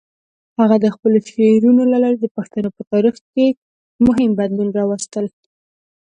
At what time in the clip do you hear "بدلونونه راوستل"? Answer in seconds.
4.39-5.25